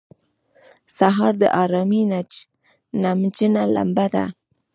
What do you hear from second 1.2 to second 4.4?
د آرامۍ نمجنه لمبه ده.